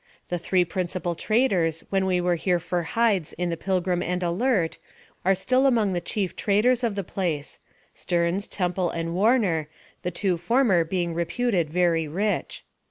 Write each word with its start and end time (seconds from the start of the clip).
The 0.29 0.39
three 0.39 0.65
principal 0.65 1.13
traders 1.13 1.83
when 1.91 2.07
we 2.07 2.19
were 2.19 2.33
here 2.33 2.57
for 2.59 2.81
hides 2.81 3.33
in 3.33 3.51
the 3.51 3.55
Pilgrim 3.55 4.01
and 4.01 4.23
Alert 4.23 4.79
are 5.23 5.35
still 5.35 5.67
among 5.67 5.93
the 5.93 6.01
chief 6.01 6.35
traders 6.35 6.83
of 6.83 6.95
the 6.95 7.03
place, 7.03 7.59
Stearns, 7.93 8.47
Temple, 8.47 8.89
and 8.89 9.13
Warner, 9.13 9.67
the 10.01 10.09
two 10.09 10.37
former 10.37 10.83
being 10.83 11.13
reputed 11.13 11.69
very 11.69 12.07
rich. 12.07 12.65